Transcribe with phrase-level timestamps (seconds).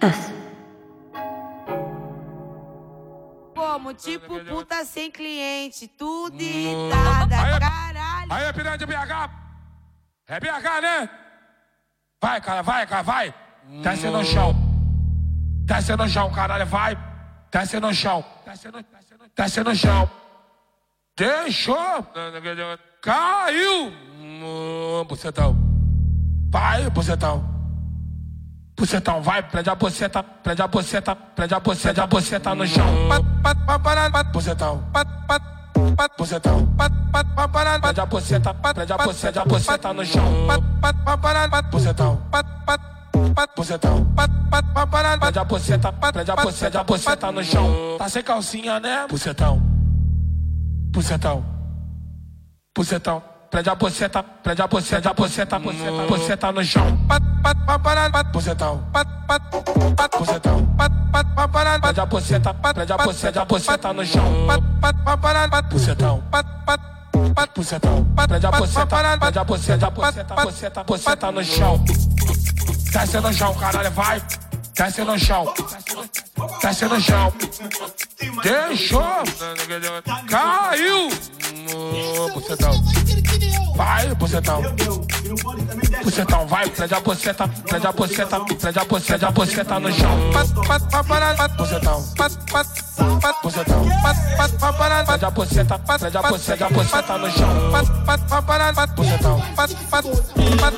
[0.00, 0.32] S.
[3.54, 8.32] Como tipo puta sem cliente, tudo irritada, Aí, caralho.
[8.32, 9.30] aí, piranha de BH.
[10.26, 11.10] É BH, né?
[12.22, 13.34] Vai, cara, vai, cara, vai.
[13.82, 14.54] Desce no chão.
[15.66, 16.96] Desce no chão, caralho, vai.
[17.50, 18.24] Desce no chão.
[18.44, 20.10] Desce no, desce no, desce no chão.
[21.16, 22.06] Deixou.
[23.00, 23.92] Caiu.
[24.18, 25.56] Hum, Bucetão.
[26.50, 27.53] Vai, bucetão.
[28.76, 32.84] Bucetão, vai, prende a buceta, prende a buceta, prende a buceta, a buceta no chão.
[34.32, 34.84] Bucetão.
[36.18, 36.68] Bucetão.
[37.80, 40.24] Prende a buceta, prende a buceta, a buceta no chão.
[41.70, 42.20] Bucetão.
[43.56, 44.06] Bucetão.
[45.20, 47.96] Prende a buceta, prende a buceta, a buceta no chão.
[47.96, 49.06] Tá sem calcinha, né?
[49.08, 49.62] Bucetão.
[50.90, 51.44] Bucetão.
[52.76, 53.33] Bucetão.
[53.54, 56.98] Prende a buceta, prende a buceta, a buceta, buceta, buceta no chão.
[58.32, 58.84] Bucetão.
[60.18, 60.66] Bucetão.
[61.80, 64.24] Prende a buceta, prende a buceta, a buceta no chão.
[65.70, 66.24] Bucetão.
[67.54, 68.04] Bucetão.
[68.26, 68.86] Prende a buceta,
[69.20, 71.84] prende a buceta, a buceta, buceta, buceta no chão.
[72.90, 74.20] Desce no chão, caralho, vai.
[74.74, 75.54] Desce no chão.
[76.60, 77.32] Desce no chão.
[78.42, 79.22] Deixou.
[80.28, 81.08] Caiu.
[82.34, 82.72] Bucetão.
[83.74, 84.62] Vai, bucetão.
[86.04, 90.18] Bucetão, vai, prende a buceta, prende a buceta, prende a buceta, a buceta no chão.
[91.56, 92.04] Bucetão.
[93.42, 93.84] Bucetão.
[95.06, 97.48] Prende a buceta, prende a buceta, buceta no chão.
[98.94, 99.42] Bucetão.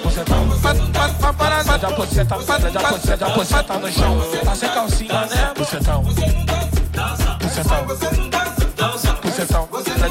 [0.03, 0.49] Bucetão.
[0.61, 4.21] Prende a buceta, prende a buceta, buceta no chão.
[4.45, 5.53] Tá sem calcinha, né?
[5.57, 6.03] Bucetão.
[7.41, 8.36] Bucetão.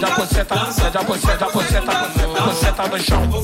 [0.05, 3.21] a panceta, mede a panceta, panceta, panceta no chão.
[3.21, 3.39] Mede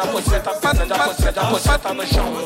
[0.00, 2.40] a panceta, mede a panceta, panceta no chão.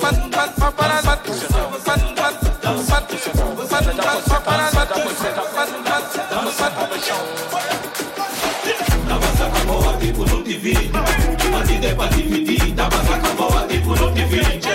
[11.84, 14.68] Onde pra dividir, dá pra sacar boa, tipo no divide.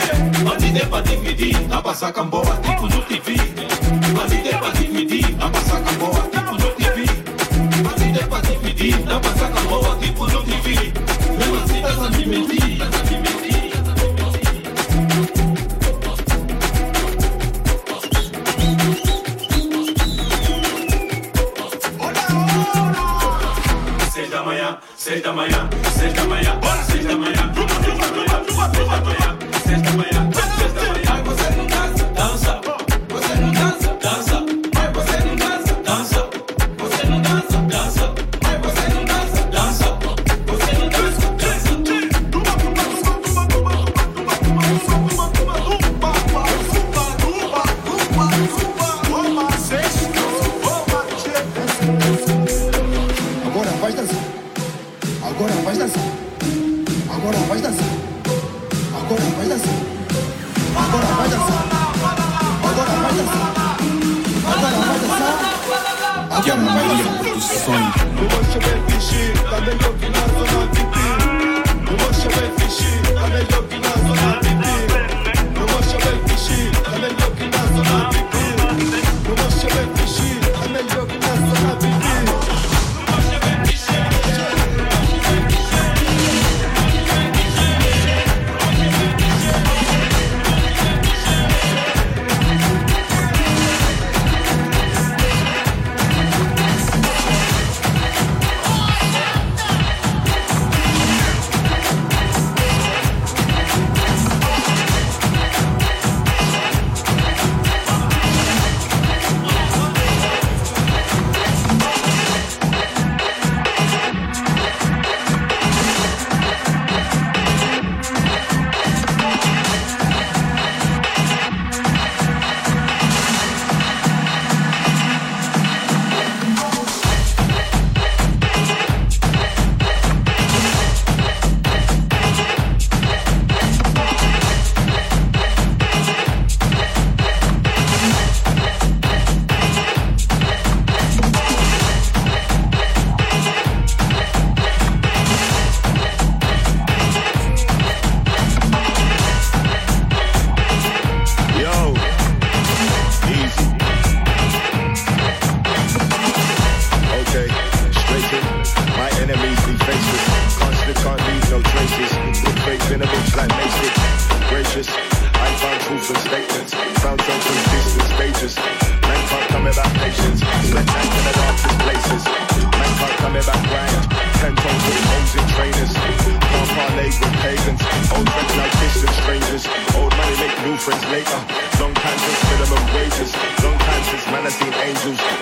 [0.51, 3.48] Onde der pra dividir, dá pra sacar boa, tipo no divide.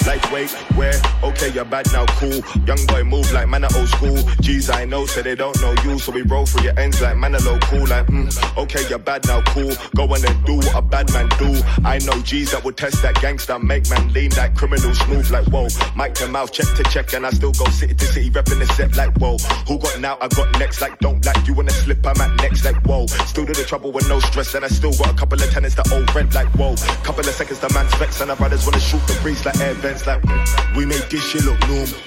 [0.07, 0.94] Lightweight, where?
[1.21, 2.39] Okay, you're bad now, cool.
[2.65, 4.15] Young boy, move like man at old school.
[4.39, 6.00] G's, I know, so they don't know you.
[6.00, 7.86] So we roll through your ends like man low cool.
[7.86, 9.74] Like, mm, okay, you're bad now, cool.
[9.98, 11.59] Go on and do what a bad man do.
[11.83, 15.30] I know G's that will test that gangster, make man lean like criminal smooth.
[15.30, 15.68] Like, whoa,
[15.98, 18.68] mic to mouth, check to check, and I still go city to city, repping the
[18.68, 18.95] set.
[18.95, 19.38] Like, whoa,
[19.68, 20.18] who got now?
[20.21, 20.80] I got next.
[20.80, 22.63] Like, don't like you wanna slip, I'm at next.
[22.63, 25.38] Like, whoa, still do the trouble with no stress, and I still got a couple
[25.38, 26.33] of tenants that old rent.
[26.33, 29.45] Like, whoa, couple of seconds, the man's vex, and the brothers wanna shoot the breeze
[29.45, 31.98] like air vent friends like we make this shit look normal.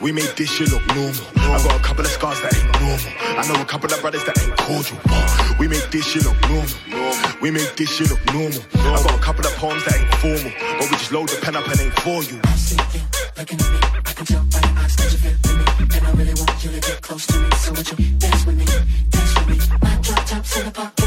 [0.00, 1.24] We make this shit look normal.
[1.36, 3.12] I got a couple of scars that ain't normal.
[3.38, 4.98] I know a couple of brothers that ain't cordial.
[5.58, 6.68] We make this shit look normal.
[7.40, 8.62] We make this shit look normal.
[8.74, 11.56] I got a couple of poems that ain't formal, but we just load the pen
[11.56, 12.40] up and ain't for you.
[13.36, 13.78] Looking at me.
[14.04, 16.70] I can tell by your eyes that you feel me, and I really want you
[16.70, 17.50] to get close to me.
[17.56, 18.64] So would you dance with me?
[19.08, 19.56] Dance with me.
[19.80, 20.99] My drop tops in the park.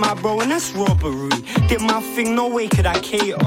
[0.00, 1.28] my bro, and that's robbery.
[1.68, 3.38] Did my thing, no way could I cater.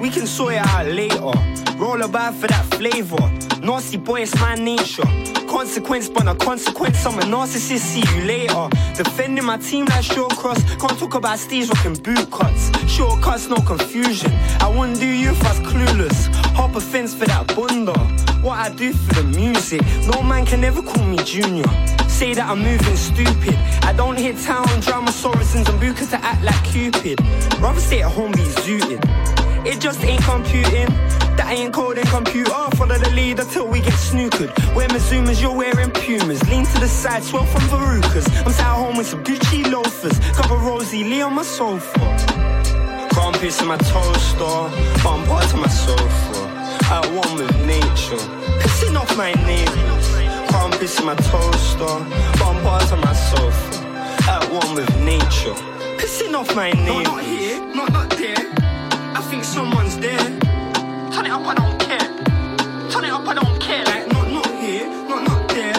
[0.00, 1.32] We can sort it out later.
[1.76, 3.30] Roll a bad for that flavor.
[3.60, 5.04] Nasty boy, it's my nature.
[5.46, 7.04] Consequence, but no consequence.
[7.04, 8.68] I'm a narcissist, see you later.
[8.94, 10.62] Defending my team like short cross.
[10.76, 12.70] Can't talk about Steve's rocking boot cuts.
[12.90, 14.32] Short cuts, no confusion.
[14.60, 16.28] I wouldn't do you if I was clueless.
[16.54, 17.98] Hop a fence for that bunda.
[18.42, 19.82] What I do for the music.
[20.06, 21.97] No man can ever call me junior.
[22.18, 23.54] Say that I'm moving stupid.
[23.84, 27.20] I don't hit town on Dramosaurus and Zambucas to act like Cupid.
[27.60, 28.98] Rather stay at home, be zooted.
[29.64, 30.88] It just ain't computing.
[31.38, 32.50] That ain't coding computer.
[32.52, 34.50] Oh, follow the lead until we get snookered.
[34.74, 36.42] Wear Mizumas, you're wearing Pumas.
[36.50, 38.26] Lean to the side, swell from Verucas.
[38.44, 40.18] I'm sat at home with some Gucci loafers.
[40.40, 42.00] Of Rosie Lee on my sofa.
[43.12, 44.56] Can't piss in my toaster.
[45.04, 46.48] Bump to my sofa.
[46.90, 48.18] At one with nature.
[48.58, 50.17] Pissing off my name.
[50.78, 51.94] Piss in my toaster.
[52.38, 53.84] Bump to my sofa.
[54.30, 55.54] At one with nature.
[55.98, 56.86] Pissing off my name.
[56.86, 58.36] No, not here, not not there.
[59.18, 60.26] I think someone's there.
[61.10, 62.08] Turn it up, I don't care.
[62.90, 63.84] Turn it up, I don't care.
[63.86, 65.74] Like, not, not here, not, not there.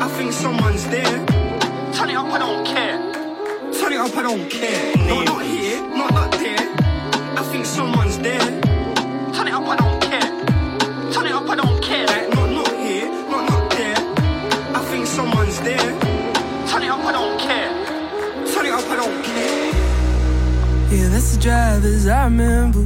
[0.00, 1.26] I think someone's there.
[1.94, 2.98] Turn it up, I don't care.
[3.78, 4.96] Turn it up, I don't care.
[5.06, 6.66] No, not here, not, not there.
[7.38, 8.65] I think someone's there.
[21.46, 22.84] Drivers I remember.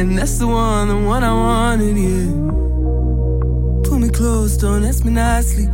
[0.00, 2.30] And that's the one, the one I wanted, yeah.
[3.84, 5.66] Pull me close, don't ask me nicely.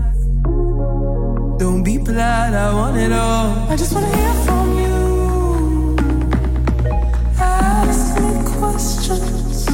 [1.59, 3.71] Don't be polite, I want it all.
[3.73, 5.97] I just wanna hear from you.
[7.39, 9.67] Ask me questions.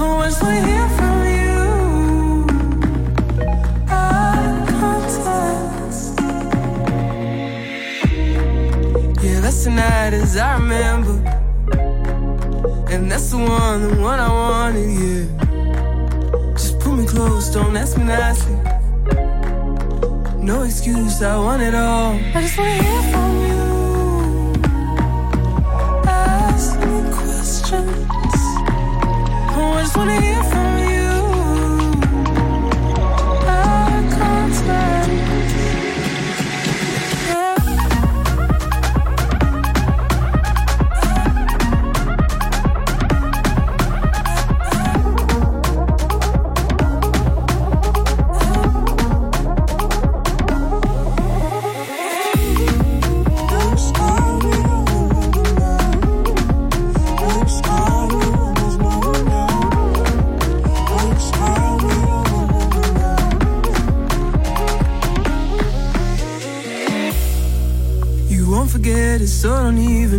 [0.00, 1.23] Oh, I just wanna hear from you.
[9.66, 11.12] Yeah, that's the night as I remember.
[12.90, 15.24] And that's the one, the one I wanted, yeah.
[16.52, 18.56] Just pull me close, don't ask me nicely.
[20.38, 22.14] No excuse, I want it all.
[22.34, 23.62] I just wanna hear from you.
[26.06, 28.06] Ask me questions.
[29.56, 30.33] Oh, I just wanna hear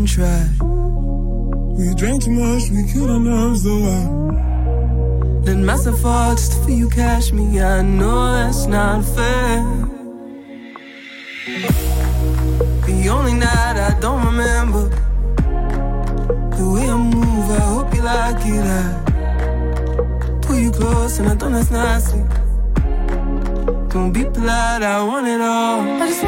[0.06, 0.50] try.
[1.78, 3.84] We drank too much, we killed our nerves, though.
[3.84, 4.26] I
[5.46, 7.60] let myself fall just feel you cash me.
[7.60, 9.64] I know that's not fair.
[12.86, 14.90] The only night I don't remember
[16.58, 17.52] the way I move.
[17.52, 18.66] I hope you like it.
[18.66, 22.24] I pull you close and I don't ask nicely.
[23.90, 25.82] Don't be polite, I want it all.
[25.82, 26.24] I just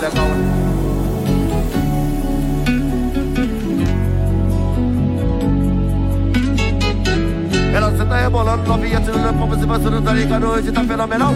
[0.00, 0.26] sentando legal.
[7.74, 7.90] Ela
[8.22, 9.66] rebolando novinha, tirando a boca, se
[10.12, 11.34] ligado hoje, tá fenomenal.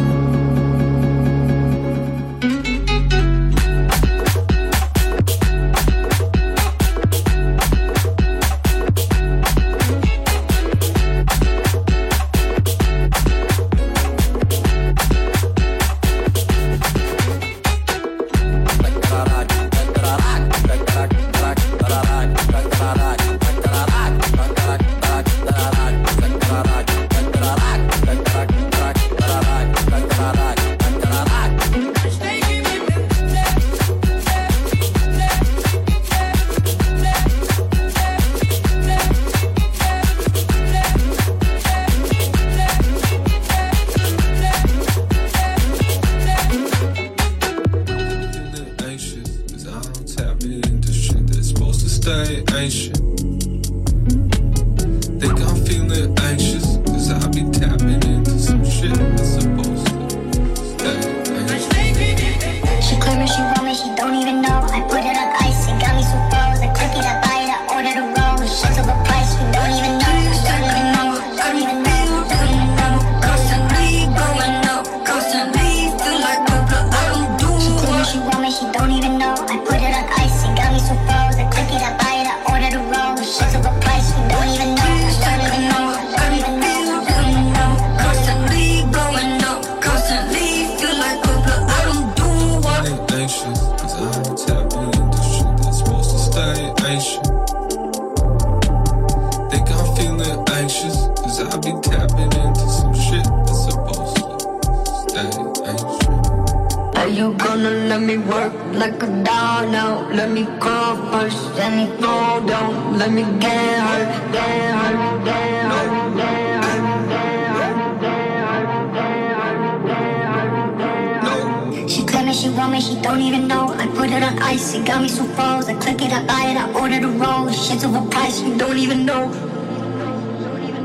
[122.64, 123.68] on me, she don't even know.
[123.82, 125.68] I put it on ice, it got me so froze.
[125.68, 127.48] I click it, I buy it, I order the roll.
[127.50, 129.24] Shit's overpriced, you don't even know.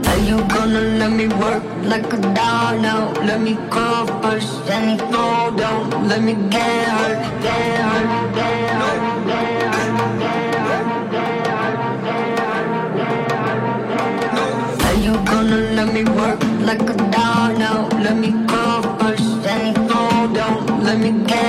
[0.10, 3.12] Are you gonna let me work like a doll now?
[3.30, 8.70] Let me crawl first, let me fall down, let me get hurt, get hurt, get
[8.82, 9.00] hurt.
[15.02, 17.88] You gonna let me work like a doll now?
[18.06, 18.64] Let me go
[19.00, 21.49] first, let me go down, let me get.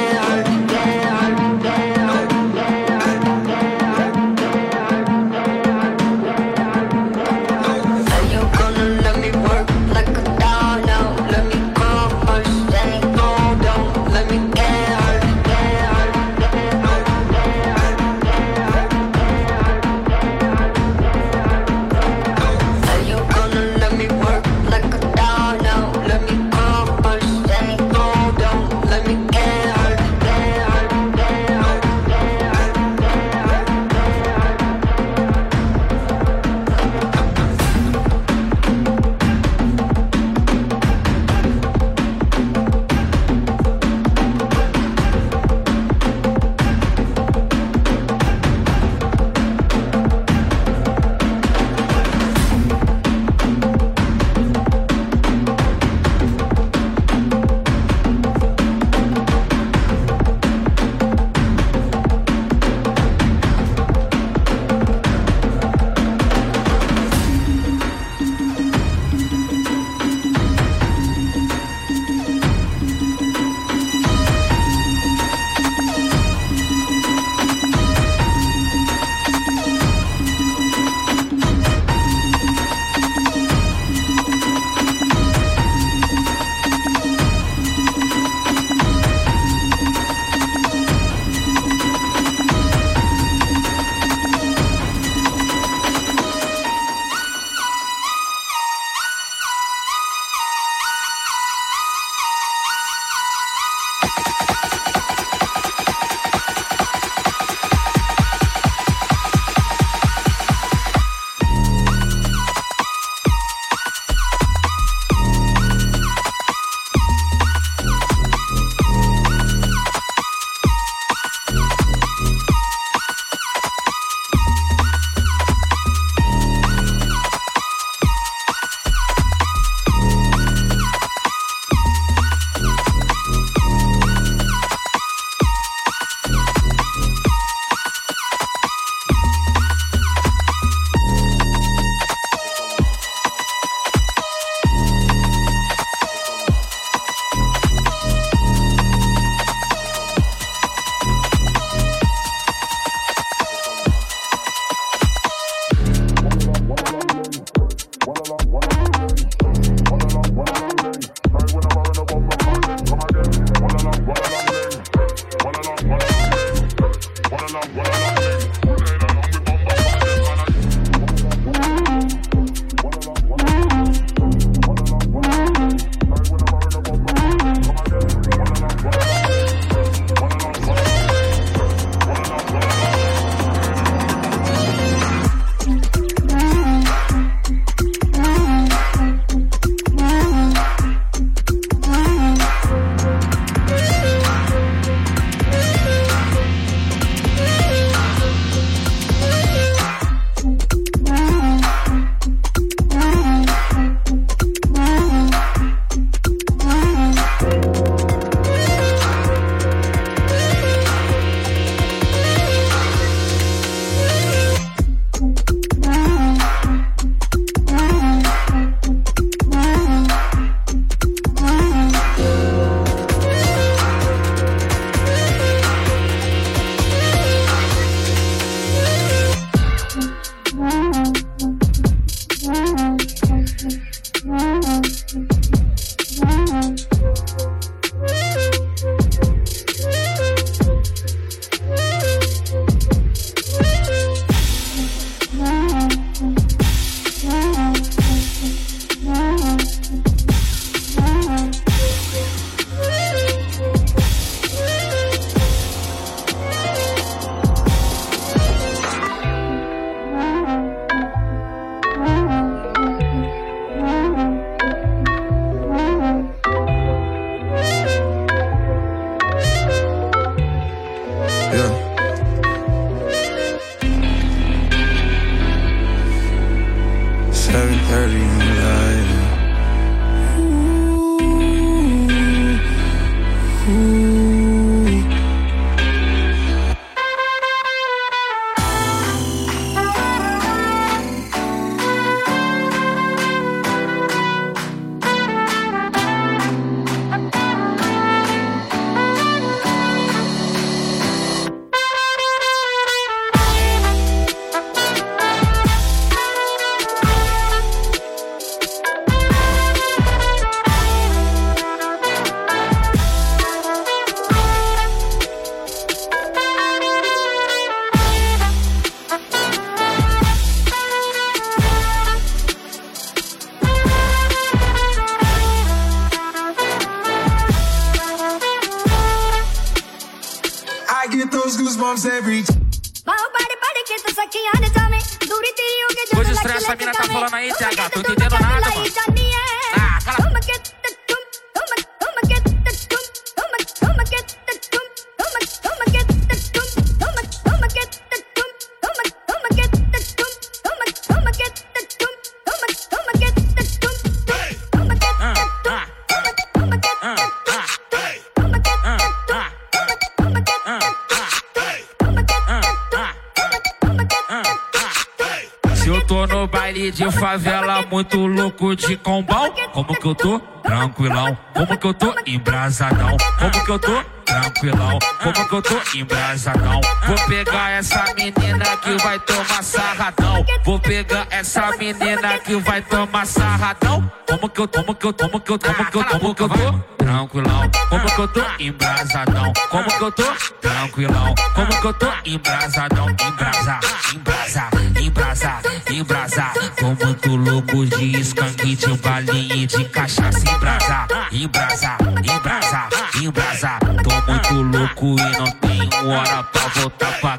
[368.60, 369.52] De combão.
[369.72, 370.38] Como que eu tô?
[370.62, 371.36] Tranquilão.
[371.54, 372.14] Como que eu tô?
[372.26, 373.16] Embrasadão.
[373.38, 374.04] Como que eu tô?
[374.24, 374.98] Tranquilão.
[375.22, 375.98] Como que eu tô?
[375.98, 376.80] Embrasadão.
[377.06, 380.44] Vou pegar essa menina que vai tomar sarradão.
[380.62, 384.12] Vou pegar essa menina que vai tomar sarradão.
[384.28, 386.48] Como que eu, como que eu, como que eu, como que eu, como que eu
[386.48, 386.99] tô?
[387.20, 387.70] Tranquilão.
[387.90, 388.40] Como que eu tô?
[388.58, 389.52] Embrasadão.
[389.68, 390.24] Como que eu tô?
[390.58, 391.34] Tranquilão.
[391.54, 392.06] Como que eu tô?
[392.24, 393.10] Embrasadão.
[393.10, 393.80] Embrasa,
[394.14, 396.52] embrasa, embrasa, embrasa.
[396.78, 400.40] Tô muito louco de skunk, de balinha de cachaça.
[400.50, 402.88] Embrasa, embrasa, embrasa,
[403.20, 403.78] embrasa.
[404.02, 407.38] Tô muito louco e não tenho hora pra voltar pra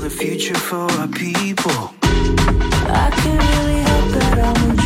[0.00, 1.92] the future for our people.
[2.02, 4.79] I can't really help that I'm.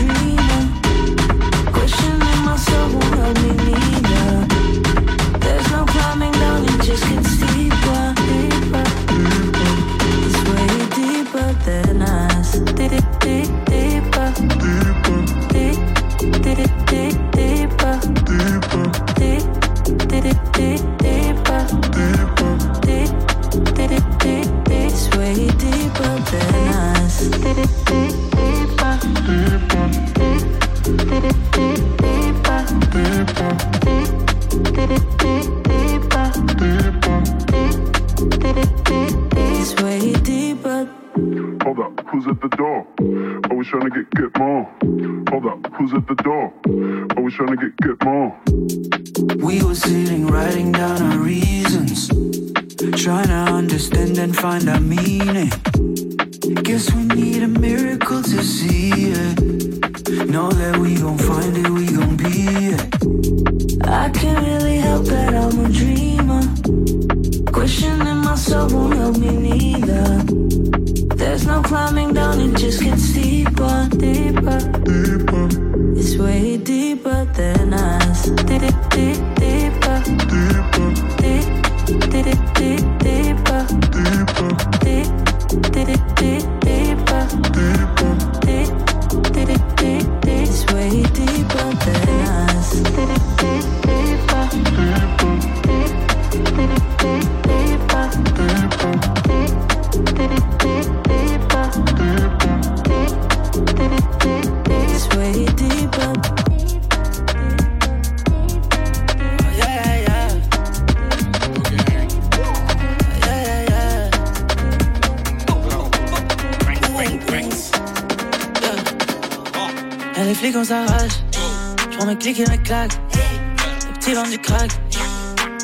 [122.14, 122.92] Mes clics et mes claques.
[123.12, 124.70] Les petits vendent du crack.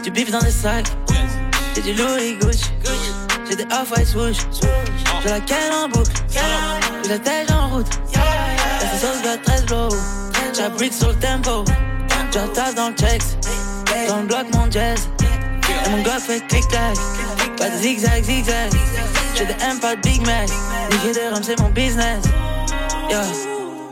[0.02, 0.88] Du bif dans des sacs.
[1.76, 2.72] J'ai du Louis Gucci.
[3.48, 4.38] J'ai des off-white swoosh.
[5.22, 6.10] J'ai la canne en boucle.
[7.04, 7.86] J'ai la tête en route.
[8.16, 9.90] La sauce va 13 blow.
[10.52, 11.64] J'ai la brique sur le tempo.
[12.32, 13.22] J'ai la tasse dans le checks.
[14.08, 15.08] Dans le bloc mon jazz.
[15.86, 16.96] Et mon gars fait clic-clac.
[17.58, 18.72] Pas de zigzag, zigzag.
[19.36, 20.48] J'ai des M, pas de Big Mac.
[20.90, 22.24] Niquer des rums, c'est mon business.
[23.08, 23.49] Yeah.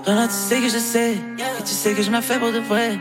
[0.09, 1.13] Tu sais que je sais.
[1.13, 2.99] Et tu sais que je m'en fais pour de vrai.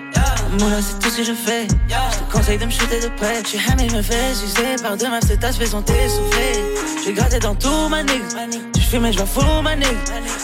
[0.60, 1.66] Moula, c'est tout ce que je fais.
[1.88, 3.42] Je te conseille de me shooter de près.
[3.44, 6.52] Je suis hamé, me fais sucer par deux meufs, c'est ta, je fais son t'essouffler.
[7.02, 8.26] Je vais gratter dans tout ma nigga.
[8.74, 9.88] Tu fumes je vais fou ma nigga.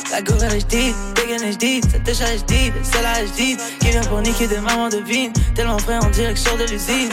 [0.10, 3.58] La gouverne je dis, dégaine je dis, cette échelle je dis, celle-là je dis.
[3.82, 5.34] Qui vient pour niquer des mamans de vignes.
[5.56, 7.10] Tellement prêt en direction de l'usine.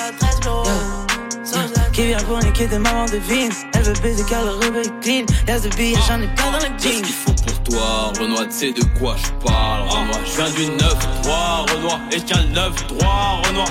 [1.92, 3.50] Qui vient pour niquer des mamans de vignes.
[3.74, 5.26] Elle veut baiser car le est clean.
[5.48, 7.02] Y'a de billets, j'en ai plein dans le jean.
[7.24, 10.20] pour toi, Renoir, tu sais de quoi je parle, Renoir.
[10.24, 13.68] Je viens du 9-3, Renoir, et je tiens le 9-3, Renoir.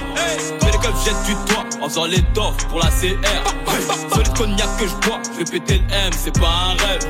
[0.60, 4.14] Fais les cops, jette du toit, en faisant les toffes pour la CR.
[4.14, 7.08] Solide cognac que je bois, je vais péter le M, c'est pas un rêve.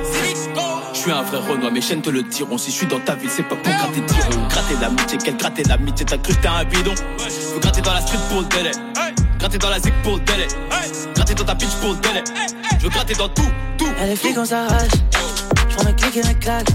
[0.94, 2.58] Je suis un vrai Renoir, mes chaînes te le diront.
[2.60, 4.48] Si je suis dans ta ville, c'est pas pour gratter diront.
[4.48, 6.94] Gratter l'amitié, quelle gratter l'amitié, t'as cru que t'es un bidon?
[7.18, 8.72] Faut gratter dans la street pour le délai.
[9.40, 10.48] Gratter dans la zig pour le délai.
[11.16, 12.24] Gratter dans ta bitch pour le délai.
[12.78, 13.88] Je veux gratter dans tout, tout.
[13.98, 14.92] Y'a les flics, on s'arrache.
[15.70, 16.68] J'prends mes clics et mes claques.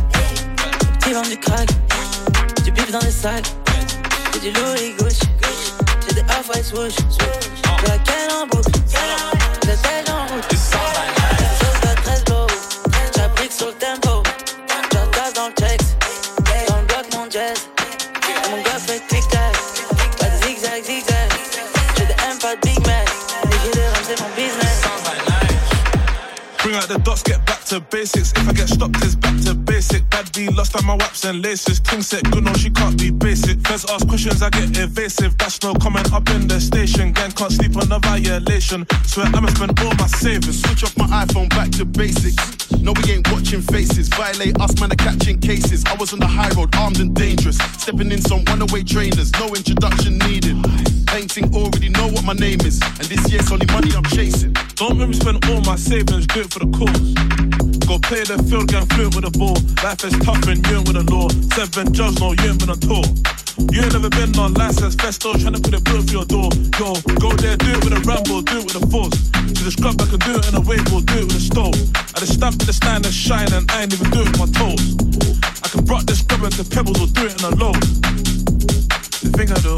[0.99, 1.69] Petits vendent du crack.
[2.65, 3.53] Du bif dans les sacs.
[4.33, 5.21] J'ai du Louis Gucci.
[6.09, 6.95] J'ai des off-white swoosh.
[7.11, 8.73] J'ai la canne en boucle.
[8.89, 10.53] J'ai la en route.
[27.05, 28.33] Dots, get back to basics.
[28.33, 30.09] If I get stopped, it's back to basic.
[30.11, 31.81] Bad B lost on my waps and laces.
[31.81, 33.61] King set good, no, she can't be basic.
[33.67, 35.37] Feds ask questions, I get evasive.
[35.39, 37.12] That's no comment up in the station.
[37.12, 38.87] Gang can't sleep on the violation.
[39.05, 40.62] Swear I'ma spend all my savings.
[40.62, 42.37] Switch off my iPhone back to basics.
[42.81, 44.09] No, we ain't watching faces.
[44.09, 45.85] Violate us, man, are catching cases.
[45.87, 47.57] I was on the high road, armed and dangerous.
[47.79, 50.57] Stepping in some runaway trainers, no introduction needed.
[51.07, 52.81] Painting already know what my name is.
[52.83, 54.53] And this year's only money I'm chasing.
[54.75, 57.64] Don't make me spend all my savings, do it for the cause.
[57.87, 59.61] Go play the field, gang fluent with the ball.
[59.85, 61.28] Life is tough and you ain't with the law.
[61.53, 63.05] Seven jobs, no, you ain't been on tour.
[63.70, 66.49] You ain't never been on license, festo, trying to put a bill for your door.
[66.80, 69.14] Yo, go there, do it with a ramble, do it with a force.
[69.30, 71.45] To the scrub, I can do it in a wave, or do it with a
[71.45, 71.76] stove.
[72.16, 74.49] I just stamp the stand and shine, and I ain't even do it with my
[74.49, 74.97] toes.
[75.61, 77.85] I can rock this scrub into pebbles, or do it in a load.
[79.20, 79.76] The thing I do,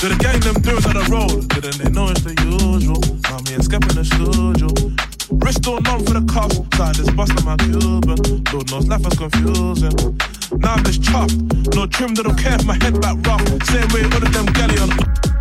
[0.00, 1.44] to the gang, them do it on the road.
[1.52, 3.04] Didn't they know it's the usual?
[3.44, 4.95] Me and Skep in the studio.
[5.38, 8.18] Wrist all numb for the cuffs, side this bust on my Cuban.
[8.52, 9.96] Lord knows life was confusing.
[10.58, 11.34] Now I'm just chopped,
[11.74, 13.42] no trim, they don't care if my head back rough.
[13.64, 15.35] Same way all of them galley on.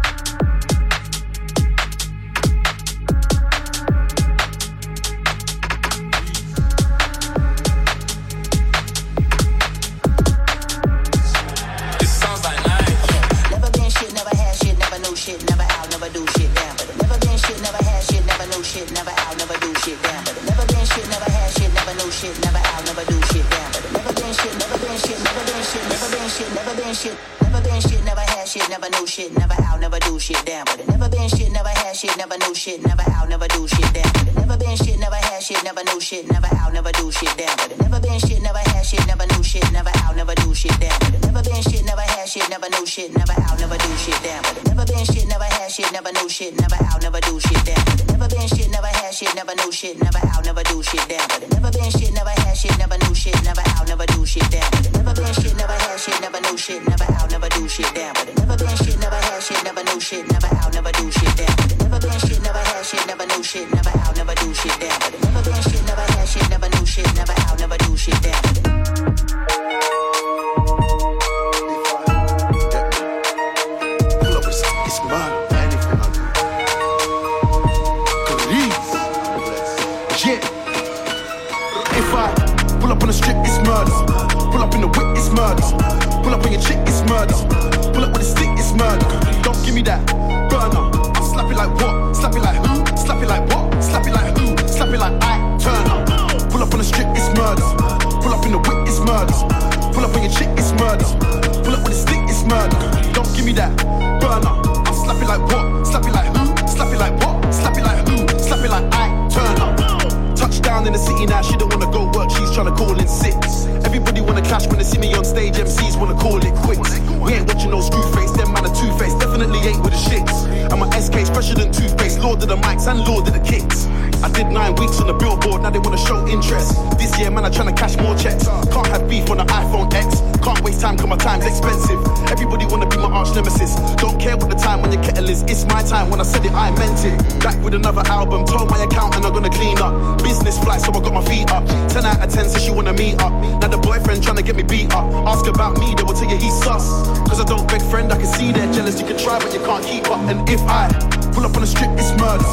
[122.25, 123.85] Lord of the mics and Lord of the kicks.
[124.25, 126.73] I did nine weeks on the billboard, now they wanna show interest.
[126.97, 128.49] This year, man, I'm trying to cash more checks.
[128.73, 130.25] Can't have beef on the iPhone X.
[130.41, 132.01] Can't waste time, cause my time's expensive.
[132.33, 133.77] Everybody wanna be my arch nemesis.
[134.01, 135.43] Don't care what the time on your kettle is.
[135.43, 136.09] It's my time.
[136.09, 137.13] When I said it, I meant it.
[137.45, 139.93] Back with another album, told my accountant I'm gonna clean up.
[140.23, 141.61] Business flight, so I got my feet up.
[141.93, 143.33] 10 out of 10 says she wanna meet up.
[143.61, 145.05] Now the boyfriend trying to get me beat up.
[145.29, 146.89] Ask about me, they will tell you he's sus.
[147.29, 148.99] Cause I don't beg friend, I can see they're jealous.
[148.99, 150.21] You can try, but you can't keep up.
[150.25, 150.89] And if I
[151.35, 152.47] pull up on the strip, it's murder.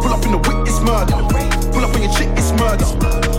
[0.00, 1.20] Pull up in the whip, it's murder.
[1.70, 2.88] Pull up on your chick, it's murder.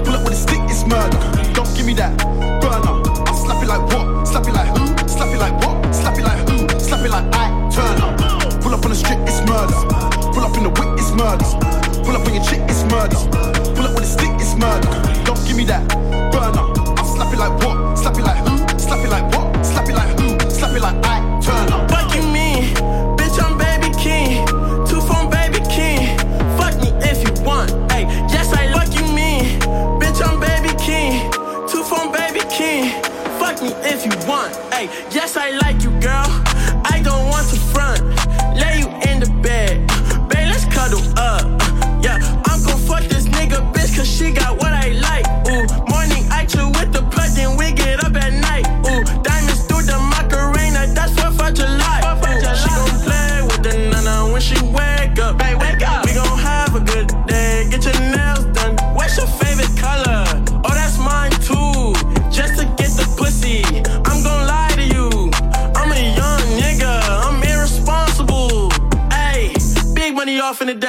[0.06, 1.18] Pull up with a stick, it's murder.
[1.58, 2.14] Don't give me that
[2.62, 3.02] burner.
[3.26, 4.06] I'll slap it like what?
[4.30, 4.86] Slap it like who?
[5.10, 5.76] Slap it like what?
[5.89, 6.58] Slap it like who?
[6.80, 8.62] Slap it like I turn up.
[8.62, 9.74] Pull up on the strip, it's murder.
[10.30, 11.50] Pull up in the whip, it's murder.
[12.06, 13.18] Pull up on your chick, it's murder.
[13.74, 14.94] Pull up with a stick, it's murder.
[15.26, 15.82] Don't give me that
[16.30, 16.64] burner.
[17.02, 17.98] I'll slap it like what?
[17.98, 18.56] Slap it like who?
[18.78, 19.66] Slap it like what?
[19.66, 20.38] Slap it like who?
[20.54, 21.82] Slap it like I turn up.
[33.64, 34.53] Me if you want.
[34.74, 36.43] Hey, yes, I like you, girl.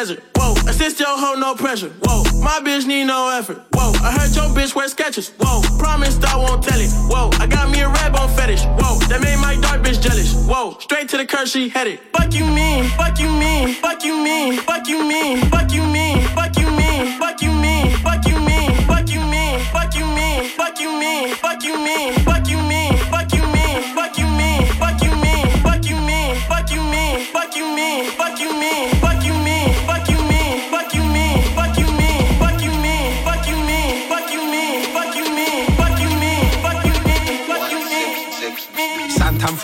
[0.05, 0.23] Desert.
[0.37, 1.91] Whoa, assist your hoe, no pressure.
[2.03, 3.59] Whoa, my bitch need no effort.
[3.73, 5.31] Whoa, I heard your bitch wear sketches.
[5.41, 6.91] Whoa, promised I won't tell it.
[7.11, 8.65] Whoa, I got me a red bone fetish.
[8.79, 10.35] Whoa, that made my dark bitch jealous.
[10.47, 12.01] Whoa, straight to the curse she headed.
[12.13, 16.21] Fuck you mean, fuck you mean, fuck you mean, fuck you mean, fuck you mean,
[16.37, 20.45] fuck you mean, fuck you mean, fuck you mean, fuck you mean, fuck you mean,
[20.51, 21.34] fuck you mean,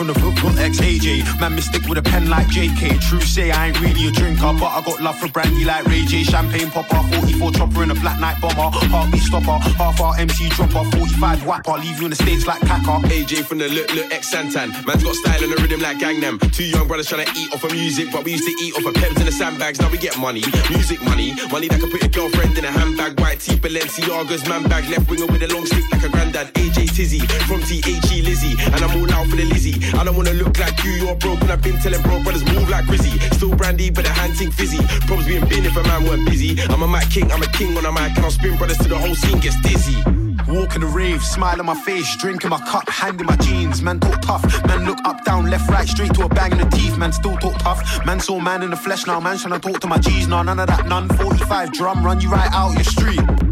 [0.01, 1.41] from the book, AJ.
[1.41, 3.01] Man, stick with a pen like JK.
[3.01, 6.05] True say I ain't really a drinker, but I got love for brandy like Ray
[6.05, 6.23] J.
[6.23, 8.71] Champagne popper, 44 chopper in a black night bomber.
[8.89, 11.73] Heartbeat stopper, half our MC dropper, 45 whapper.
[11.73, 13.01] Leave you in the states like Packer.
[13.09, 14.69] AJ from the look, look, ex Santan.
[14.87, 16.39] Man's got style and a rhythm like Gangnam.
[16.53, 18.85] Two young brothers trying to eat off of music, but we used to eat off
[18.85, 19.81] of peps in the sandbags.
[19.81, 23.19] Now we get money, music money, money that can put your girlfriend in a handbag.
[23.19, 26.53] White tee, Balenciagas, man bag, left winger with a long stick like a granddad.
[26.55, 29.81] AJ Tizzy from THE Lizzie, and I'm all out for the Lizzie.
[29.97, 32.69] I don't wanna look like you, you're broke, and I've been telling bro brothers move
[32.69, 33.19] like Grizzy.
[33.37, 34.79] Still brandy, but the hand ting fizzy.
[35.07, 36.61] Probs being bin if a man weren't busy.
[36.63, 38.89] I'm a mic king, I'm a king on a mic, and I'll spin brothers till
[38.89, 40.03] the whole scene gets dizzy.
[40.49, 43.37] Walk in the rave, smile on my face, drink in my cup, hand in my
[43.37, 43.83] jeans.
[43.83, 46.69] Man talk tough, man look up, down, left, right, straight to a bang in the
[46.77, 46.97] teeth.
[46.99, 49.21] Man still talk tough, man saw man in the flesh now.
[49.21, 51.09] Man trying to talk to my G's, no none of that, none.
[51.09, 53.50] 45 drum, run you right out your street.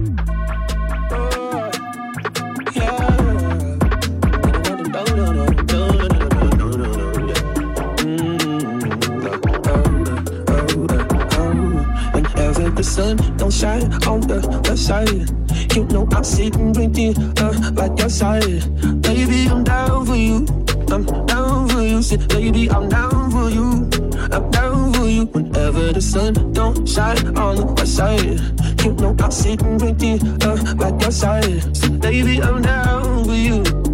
[12.88, 15.28] Sun don't shine on the west side,
[15.76, 19.02] you know I'm sitting drinking uh, like your side.
[19.02, 20.46] Baby, I'm down for you.
[20.90, 22.02] I'm down for you.
[22.02, 23.88] Say, baby, I'm down for you.
[24.32, 25.26] I'm down for you.
[25.26, 28.40] Whenever the sun don't shine on the west side,
[28.84, 31.76] you know I'm sitting drinking uh, like your side.
[31.76, 33.87] Say, baby, I'm down for you.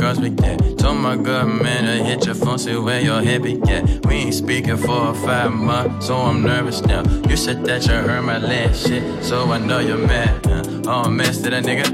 [0.00, 0.78] Girls be at.
[0.78, 4.06] Told my good man to hit your phone, see where your head be at.
[4.06, 7.02] We ain't speaking for five months, so I'm nervous now.
[7.28, 10.79] You said that you heard my last shit, so I know you're mad.
[10.90, 11.86] Oh, mess to that nigga.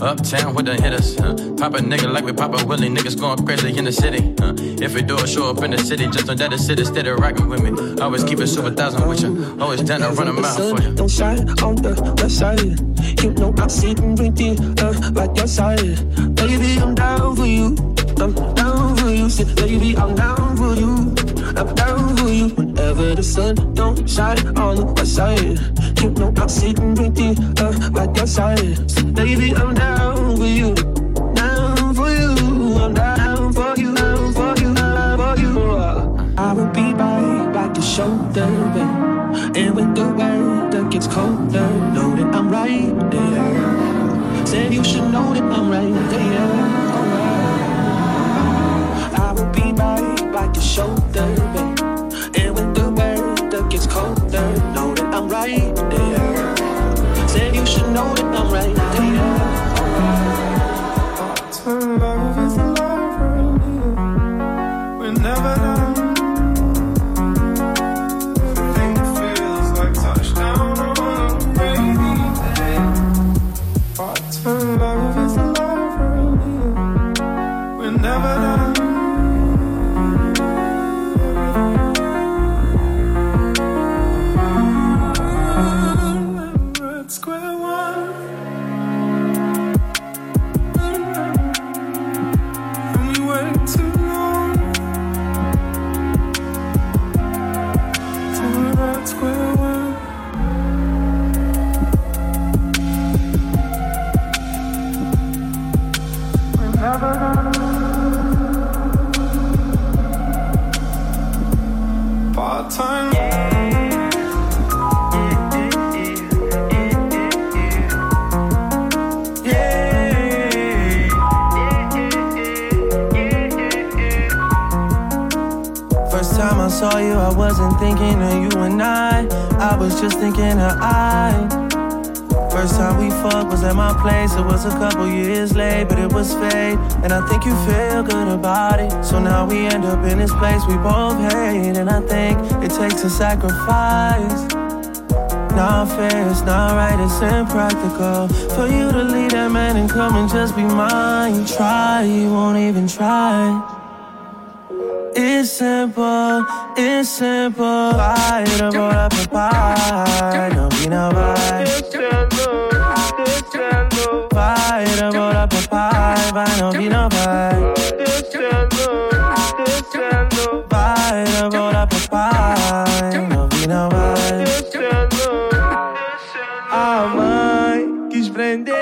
[0.00, 1.18] Uh, uptown with the hitters.
[1.18, 2.88] Uh, pop a nigga like we pop a Willie.
[2.88, 4.34] Niggas going crazy in the city.
[4.40, 6.84] Uh, if we do a show up in the city, just know that the city
[6.84, 8.00] steady rocking with me.
[8.00, 9.56] Always keep it super thousand with you.
[9.60, 10.94] Always down to run a mile for you.
[10.94, 12.60] Don't shine on the west side.
[13.22, 15.96] You know I'm sitting drinking uh, like your side.
[16.34, 17.76] Baby, I'm down for you.
[18.18, 19.30] I'm down for you.
[19.30, 21.33] Say, baby, I'm down for you.
[21.56, 22.48] I'm down for you.
[22.48, 25.58] Whenever the sun don't shine on the west side.
[26.02, 28.90] You know I'm sitting drinking uh, like your side.
[28.90, 30.74] Say, baby, I'm down for you.
[31.34, 32.30] Down for you.
[32.82, 33.94] I'm down for you.
[33.94, 34.74] Down for you.
[34.74, 35.60] Down for you.
[36.36, 39.56] I will be by, by your shoulder, babe.
[39.56, 44.46] And when the weather gets colder, know that I'm right there.
[44.46, 46.63] Said you should know that I'm right there.
[50.46, 52.36] like your shoulder, babe.
[52.36, 56.56] And when the weather gets colder, know that I'm right there.
[57.28, 58.83] Said you should know that I'm right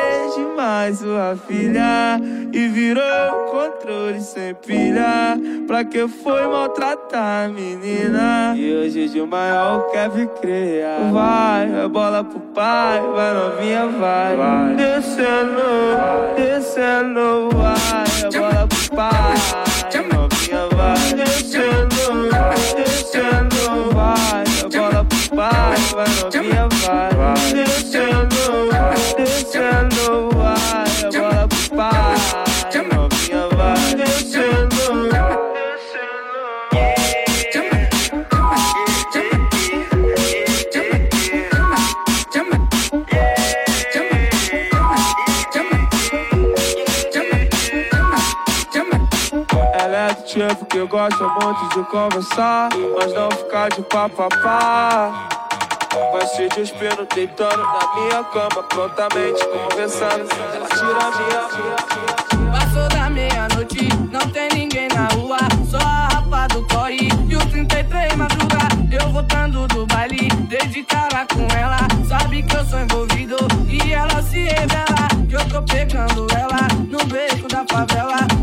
[0.03, 2.20] prender demais sua filha.
[2.53, 3.03] E virou
[3.50, 5.38] controle sem pilha.
[5.66, 8.55] Pra que foi maltratar a menina?
[8.57, 14.36] E hoje de maior quer vir criar Vai, é bola pro pai, vai novinha, vai,
[14.36, 14.74] vai.
[14.74, 15.62] Descendo,
[16.36, 19.62] descendo, vai, é bola pro pai
[20.12, 22.28] Novinha, vai, descendo,
[22.76, 27.53] descendo, vai, é bola pro pai, vai novinha, vai.
[27.53, 28.41] Descendo,
[50.35, 55.28] Ela é do tipo que gosta muito de conversar, mas não ficar de papapá.
[56.11, 60.26] Vai se despindo, deitando na minha cama, prontamente conversando.
[60.55, 62.51] Ela tira minha.
[62.51, 65.37] Passou da meia-noite, não tem ninguém na rua.
[65.70, 68.59] Só a rapa do corre e o 33 madruga.
[68.91, 71.78] Eu voltando do baile, dei de cara com ela.
[72.09, 73.37] Sabe que eu sou envolvido
[73.68, 75.09] e ela se revela.
[75.28, 78.41] Que eu tô pegando ela no beco da favela.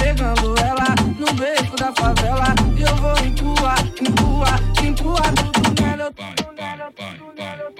[0.00, 2.54] pegando ela no beco da favela.
[2.76, 5.34] E eu vou empurrar, empurrar, empurrar.
[5.34, 7.70] tudo tunelo, tunelo, tunelo.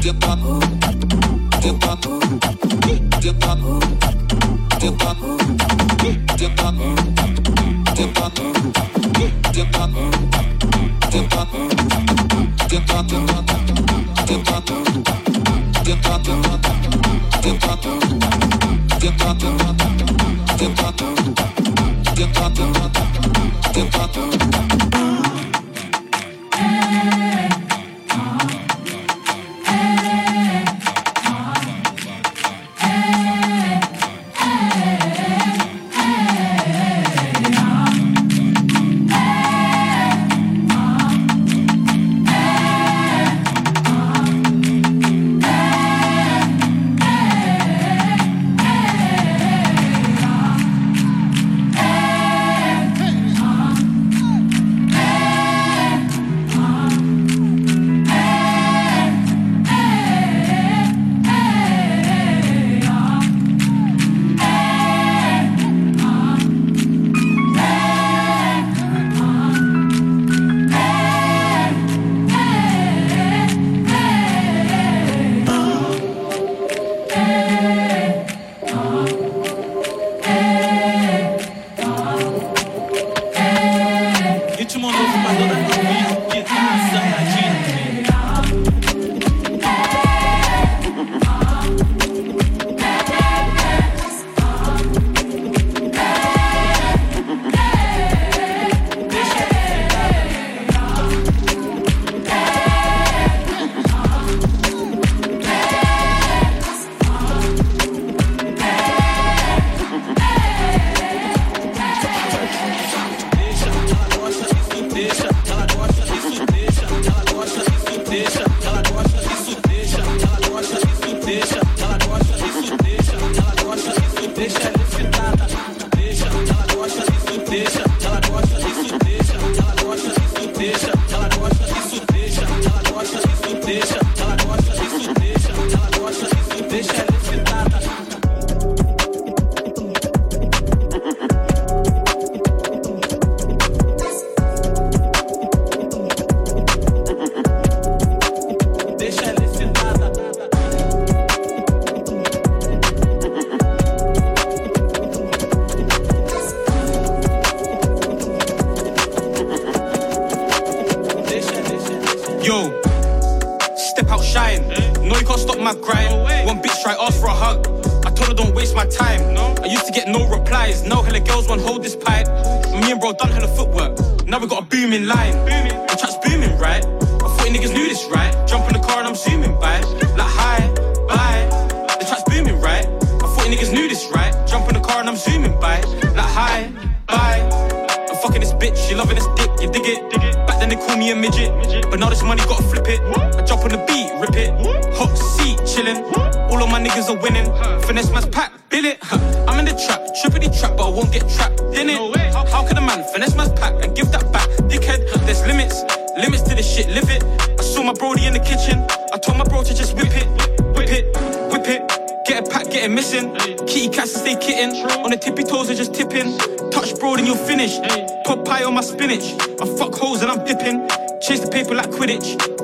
[0.00, 0.38] Dip up,
[1.60, 2.00] dip up,
[4.78, 5.18] dip up,
[6.36, 7.65] dip up.
[7.96, 8.42] Tentato,
[9.52, 10.10] tentato,
[11.08, 11.56] tentato,
[12.68, 13.16] tentato,
[14.26, 14.86] tentato,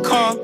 [0.02, 0.34] Car,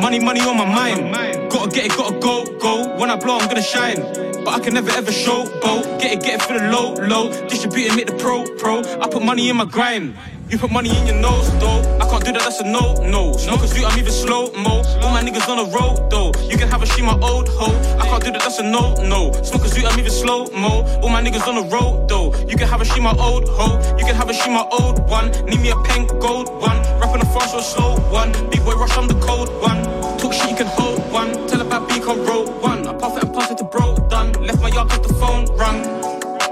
[0.00, 1.12] money, money on my mind.
[1.50, 2.96] Gotta get it, gotta go, go.
[2.98, 4.00] When I blow, I'm gonna shine.
[4.44, 5.82] But I can never ever show, bo.
[5.98, 7.30] Get it, get it for the low, low.
[7.48, 8.80] Distribute it, make the pro, pro.
[9.00, 10.16] I put money in my grind.
[10.48, 11.82] You put money in your nose, though.
[11.98, 13.36] I can't do that, that's a no, no.
[13.36, 14.84] Smokers do, I'm even slow mo.
[15.02, 16.30] All my niggas on the road, though.
[16.48, 17.74] You can have a she, my old hoe.
[17.98, 19.32] I can't do that, that's a no, no.
[19.42, 20.86] Smokers do, I'm even slow mo.
[21.02, 22.32] All my niggas on the road, though.
[22.46, 23.74] You can have a she, my old hoe.
[23.98, 25.32] You can have a she, my old one.
[25.46, 26.78] Need me a pink gold one.
[27.00, 28.30] Rapping a fast or slow one.
[28.48, 29.82] Big boy rush, I'm the cold one.
[30.18, 31.32] Talk shit, you can hold one.
[31.48, 32.86] Tell about beak on road one.
[32.86, 34.30] I puff it and pass it to bro, done.
[34.34, 35.82] Left my yard, got the phone rung.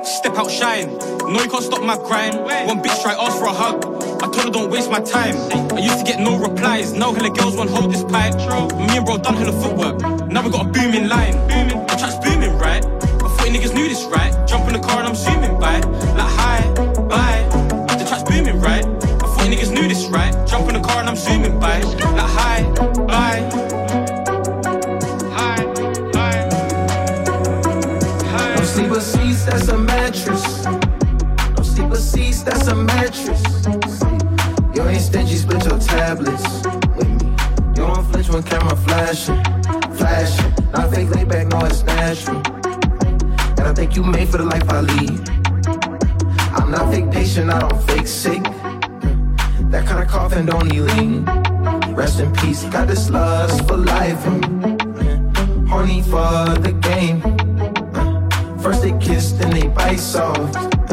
[0.05, 1.14] Step out, shine.
[1.27, 2.37] No, you can't stop my grind.
[2.39, 3.85] One bitch try ask for a hug.
[4.23, 5.37] I told her don't waste my time.
[5.73, 6.93] I used to get no replies.
[6.93, 8.35] Now hella girls want hold this pipe.
[8.35, 10.01] Me and bro done hella footwork.
[10.29, 11.35] Now we got a booming line.
[11.49, 12.85] The track's booming, right?
[12.85, 14.33] I thought you niggas knew this, right?
[14.47, 15.44] Jump in the car and I'm zooming
[32.45, 33.43] that's a mattress.
[34.75, 36.65] You ain't stingy, split your tablets
[36.97, 37.29] with me.
[37.77, 39.43] You don't flinch when camera flashing,
[39.95, 40.53] flashing.
[40.73, 42.43] Not fake lay back, no, it's natural.
[43.59, 45.29] And I think you made for the life I lead.
[46.57, 48.43] I'm not fake patient, I don't fake sick.
[49.71, 51.25] That kind of coffin don't need lean.
[51.95, 54.25] Rest in peace, got this lust for life.
[54.27, 57.21] And horny for the game.
[58.59, 60.84] First they kiss, then they bite soft.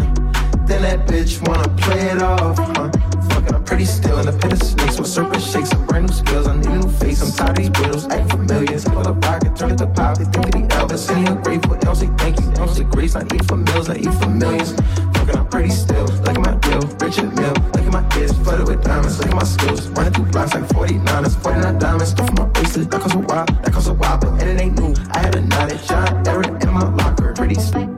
[0.82, 2.58] Then that bitch wanna play it off.
[2.58, 2.90] Huh?
[3.30, 4.98] Fucking, I'm pretty still in the pit of snakes.
[4.98, 6.48] With serpent shakes, some brand new skills.
[6.48, 7.22] I need a new face.
[7.22, 8.80] I'm tired of these riddles, acting familiar.
[8.80, 10.18] Pull up pocket, turn it to pop.
[10.18, 10.98] They think that he Elvis.
[10.98, 12.50] Sending a grateful, they don't thank you.
[12.50, 13.16] They say grace.
[13.16, 14.74] I eat for meals, I eat for millions.
[15.14, 16.06] Fucking, I'm pretty still.
[16.26, 17.58] Look at my bill, Richard Mille.
[17.78, 19.20] Look at my ears, flooded with diamonds.
[19.20, 19.88] Look at my skills.
[19.90, 22.10] Running through blocks like 49, that's 49 diamonds.
[22.10, 23.46] Stuff in my bracelet, that costs a while.
[23.46, 24.96] That costs a while, but and it ain't new.
[25.14, 27.34] I had a at John Everett in my locker.
[27.36, 27.91] Pretty sweet.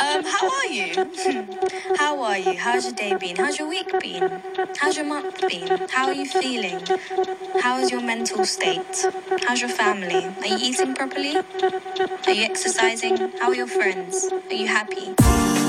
[0.00, 0.92] Um, how are you?
[1.96, 2.56] How are you?
[2.58, 3.36] How's your day been?
[3.36, 4.42] How's your week been?
[4.76, 5.88] How's your month been?
[5.90, 6.80] How are you feeling?
[7.60, 9.06] How is your mental state?
[9.46, 10.26] How's your family?
[10.40, 11.36] Are you eating properly?
[11.36, 13.32] Are you exercising?
[13.38, 14.28] How are your friends?
[14.50, 15.59] Are you happy?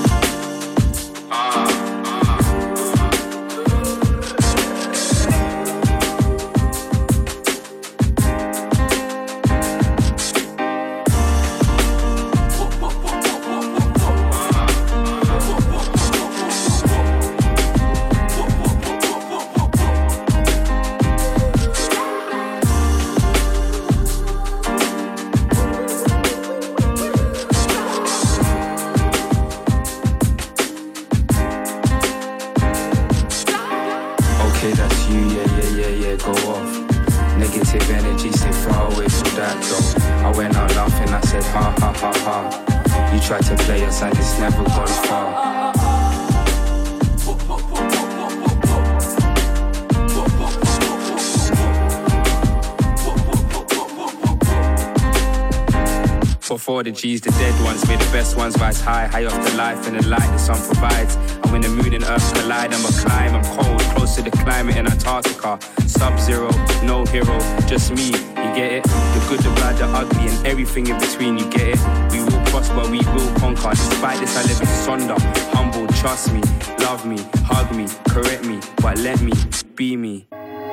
[56.92, 59.86] The G's, the dead ones, may the best ones rise high, high off the life
[59.86, 61.16] and the light the sun provides.
[61.16, 64.30] And when the moon and earth collide, I'm a climb, I'm cold, close to the
[64.30, 65.58] climate in Antarctica.
[65.86, 66.50] Sub zero,
[66.82, 68.84] no hero, just me, you get it?
[68.84, 71.80] The good, the bad, the ugly, and everything in between, you get it?
[72.12, 73.70] We will prosper, we will conquer.
[73.70, 75.18] Despite this, I live in sonder,
[75.54, 76.42] humble, trust me,
[76.80, 79.32] love me, hug me, correct me, but let me
[79.76, 80.26] be me.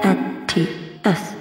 [0.04, 1.39] Empty us.